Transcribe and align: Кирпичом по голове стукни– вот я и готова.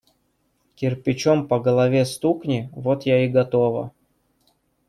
Кирпичом 0.75 1.47
по 1.47 1.59
голове 1.59 2.05
стукни– 2.05 2.69
вот 2.75 3.05
я 3.05 3.23
и 3.25 3.27
готова. 3.29 3.91